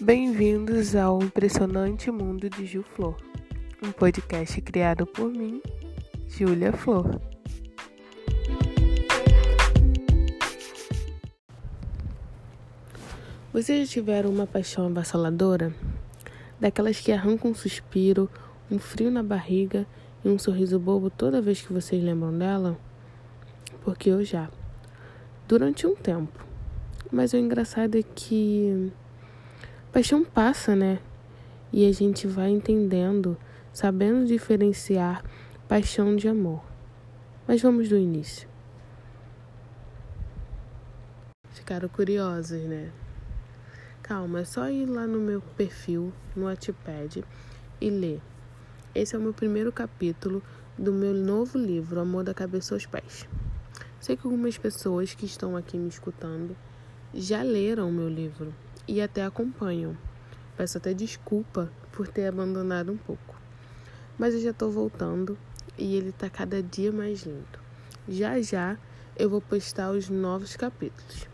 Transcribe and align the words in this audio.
Bem-vindos 0.00 0.96
ao 0.96 1.22
impressionante 1.22 2.10
mundo 2.10 2.48
de 2.50 2.66
Gil 2.66 2.82
Flor, 2.82 3.14
um 3.82 3.92
podcast 3.92 4.60
criado 4.60 5.06
por 5.06 5.30
mim, 5.30 5.62
Júlia 6.26 6.72
Flor. 6.72 7.20
Vocês 13.52 13.86
já 13.86 13.92
tiveram 13.92 14.30
uma 14.30 14.46
paixão 14.46 14.86
avassaladora? 14.86 15.72
Daquelas 16.58 16.98
que 16.98 17.12
arrancam 17.12 17.50
um 17.50 17.54
suspiro, 17.54 18.28
um 18.70 18.78
frio 18.78 19.10
na 19.10 19.22
barriga 19.22 19.86
e 20.24 20.28
um 20.28 20.38
sorriso 20.38 20.78
bobo 20.80 21.10
toda 21.10 21.42
vez 21.42 21.60
que 21.60 21.72
vocês 21.72 22.02
lembram 22.02 22.36
dela? 22.36 22.76
Porque 23.84 24.10
eu 24.10 24.24
já. 24.24 24.50
Durante 25.46 25.86
um 25.86 25.94
tempo. 25.94 26.44
Mas 27.10 27.34
o 27.34 27.36
engraçado 27.36 27.96
é 27.96 28.02
que 28.02 28.90
paixão 29.92 30.24
passa, 30.24 30.74
né? 30.74 30.98
E 31.70 31.86
a 31.86 31.92
gente 31.92 32.26
vai 32.26 32.48
entendendo, 32.48 33.36
sabendo 33.74 34.26
diferenciar 34.26 35.22
paixão 35.68 36.16
de 36.16 36.26
amor. 36.28 36.64
Mas 37.46 37.60
vamos 37.60 37.90
do 37.90 37.98
início. 37.98 38.48
Ficaram 41.50 41.90
curiosos, 41.90 42.62
né? 42.62 42.90
Calma, 44.02 44.40
é 44.40 44.44
só 44.44 44.70
ir 44.70 44.86
lá 44.86 45.06
no 45.06 45.20
meu 45.20 45.42
perfil, 45.58 46.10
no 46.34 46.46
Wattpad, 46.46 47.22
e 47.78 47.90
ler. 47.90 48.20
Esse 48.94 49.14
é 49.14 49.18
o 49.18 49.22
meu 49.22 49.34
primeiro 49.34 49.70
capítulo 49.70 50.42
do 50.78 50.92
meu 50.92 51.12
novo 51.12 51.58
livro, 51.58 52.00
Amor 52.00 52.24
da 52.24 52.32
Cabeça 52.32 52.74
aos 52.74 52.86
Pés. 52.86 53.28
Sei 54.00 54.16
que 54.16 54.26
algumas 54.26 54.56
pessoas 54.56 55.14
que 55.14 55.26
estão 55.26 55.54
aqui 55.54 55.76
me 55.76 55.88
escutando 55.88 56.56
já 57.12 57.42
leram 57.42 57.90
o 57.90 57.92
meu 57.92 58.08
livro 58.08 58.54
e 58.86 59.00
até 59.00 59.24
acompanham. 59.24 59.96
Peço 60.56 60.78
até 60.78 60.92
desculpa 60.92 61.70
por 61.92 62.08
ter 62.08 62.26
abandonado 62.26 62.92
um 62.92 62.96
pouco. 62.96 63.34
Mas 64.18 64.34
eu 64.34 64.40
já 64.40 64.50
estou 64.50 64.70
voltando 64.70 65.38
e 65.78 65.96
ele 65.96 66.10
está 66.10 66.28
cada 66.28 66.62
dia 66.62 66.92
mais 66.92 67.22
lindo. 67.22 67.58
Já 68.08 68.40
já 68.40 68.76
eu 69.16 69.28
vou 69.28 69.40
postar 69.40 69.90
os 69.90 70.08
novos 70.08 70.56
capítulos. 70.56 71.26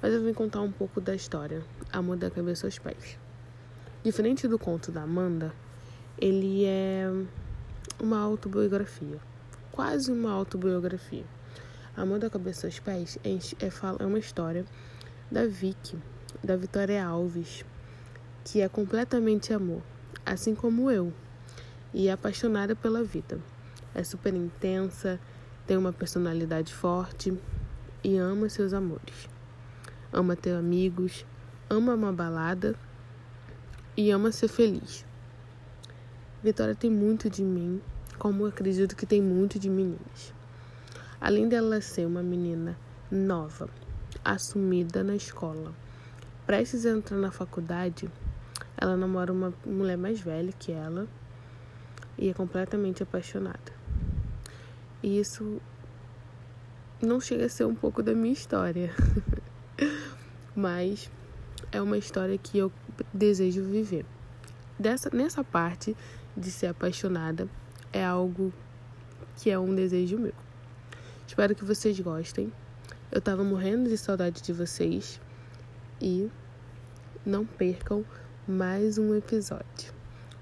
Mas 0.00 0.12
eu 0.12 0.22
vim 0.22 0.34
contar 0.34 0.60
um 0.60 0.70
pouco 0.70 1.00
da 1.00 1.14
história, 1.14 1.62
Amor 1.92 2.16
da 2.16 2.30
Cabeça 2.30 2.66
aos 2.66 2.78
Pés. 2.78 3.18
Diferente 4.02 4.46
do 4.46 4.58
conto 4.58 4.92
da 4.92 5.02
Amanda, 5.02 5.52
ele 6.18 6.64
é 6.64 7.10
uma 8.00 8.20
autobiografia, 8.20 9.18
quase 9.72 10.12
uma 10.12 10.30
autobiografia. 10.30 11.24
Amor 11.96 12.18
da 12.18 12.28
Cabeça 12.28 12.66
aos 12.66 12.78
Pés 12.78 13.18
é, 13.24 13.30
é, 13.30 13.70
é 13.98 14.06
uma 14.06 14.18
história 14.18 14.64
da 15.30 15.46
Vicky, 15.46 15.96
da 16.42 16.56
Vitória 16.56 17.04
Alves, 17.04 17.64
que 18.44 18.60
é 18.60 18.68
completamente 18.68 19.52
amor, 19.52 19.82
assim 20.24 20.54
como 20.54 20.90
eu, 20.90 21.12
e 21.92 22.08
é 22.08 22.12
apaixonada 22.12 22.74
pela 22.74 23.02
vida. 23.02 23.38
É 23.94 24.02
super 24.02 24.34
intensa, 24.34 25.20
tem 25.66 25.76
uma 25.76 25.92
personalidade 25.92 26.74
forte 26.74 27.36
e 28.02 28.16
ama 28.16 28.48
seus 28.48 28.72
amores. 28.72 29.28
Ama 30.12 30.36
ter 30.36 30.54
amigos, 30.54 31.24
ama 31.70 31.94
uma 31.94 32.12
balada 32.12 32.74
e 33.96 34.10
ama 34.10 34.30
ser 34.32 34.48
feliz. 34.48 35.04
Vitória 36.42 36.74
tem 36.74 36.90
muito 36.90 37.30
de 37.30 37.42
mim, 37.42 37.80
como 38.18 38.44
acredito 38.44 38.94
que 38.94 39.06
tem 39.06 39.22
muito 39.22 39.58
de 39.58 39.70
meninas. 39.70 40.34
Além 41.20 41.48
dela 41.48 41.80
ser 41.80 42.06
uma 42.06 42.22
menina 42.22 42.76
nova, 43.10 43.68
assumida 44.22 45.02
na 45.02 45.16
escola, 45.16 45.72
prestes 46.46 46.84
a 46.86 46.90
entrar 46.90 47.16
na 47.16 47.30
faculdade, 47.30 48.10
ela 48.76 48.96
namora 48.96 49.32
uma 49.32 49.52
mulher 49.64 49.96
mais 49.96 50.20
velha 50.20 50.52
que 50.52 50.72
ela 50.72 51.08
e 52.18 52.28
é 52.28 52.34
completamente 52.34 53.02
apaixonada. 53.02 53.72
E 55.02 55.18
isso 55.18 55.60
não 57.00 57.20
chega 57.20 57.46
a 57.46 57.48
ser 57.48 57.64
um 57.64 57.74
pouco 57.74 58.02
da 58.02 58.14
minha 58.14 58.32
história, 58.32 58.90
mas 60.54 61.10
é 61.72 61.80
uma 61.80 61.98
história 61.98 62.36
que 62.38 62.58
eu 62.58 62.72
desejo 63.12 63.62
viver. 63.62 64.06
Dessa, 64.78 65.10
nessa 65.12 65.42
parte 65.44 65.96
de 66.36 66.50
ser 66.50 66.66
apaixonada 66.66 67.48
é 67.92 68.04
algo 68.04 68.52
que 69.36 69.50
é 69.50 69.58
um 69.58 69.74
desejo 69.74 70.18
meu. 70.18 70.34
Espero 71.26 71.54
que 71.54 71.64
vocês 71.64 71.98
gostem. 72.00 72.52
Eu 73.10 73.20
tava 73.20 73.44
morrendo 73.44 73.88
de 73.88 73.96
saudade 73.96 74.42
de 74.42 74.52
vocês 74.52 75.20
e 76.00 76.30
não 77.24 77.44
percam 77.44 78.04
mais 78.46 78.98
um 78.98 79.14
episódio, 79.14 79.92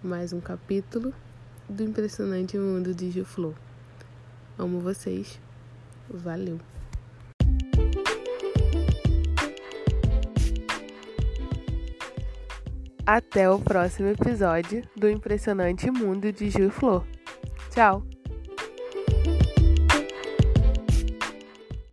mais 0.02 0.32
um 0.32 0.40
capítulo 0.40 1.14
do 1.68 1.82
impressionante 1.82 2.58
mundo 2.58 2.94
de 2.94 3.10
Gil 3.10 3.24
Flor. 3.24 3.54
Amo 4.58 4.80
vocês. 4.80 5.41
Valeu. 6.08 6.60
Até 13.04 13.50
o 13.50 13.58
próximo 13.58 14.08
episódio 14.08 14.86
do 14.96 15.08
impressionante 15.08 15.91
mundo 15.91 16.32
de 16.32 16.50
Gil 16.50 16.70
Flor. 16.70 17.04
Tchau. 17.70 18.02